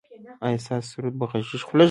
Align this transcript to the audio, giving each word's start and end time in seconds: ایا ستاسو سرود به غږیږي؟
ایا 0.45 0.57
ستاسو 0.65 0.87
سرود 0.91 1.15
به 1.19 1.25
غږیږي؟ 1.31 1.65